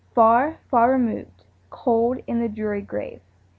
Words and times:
Far, 0.15 0.57
far 0.71 0.93
removed, 0.93 1.45
cold 1.69 2.21
in 2.25 2.39
the 2.39 2.49
dreary 2.49 2.81
grave! 2.81 3.21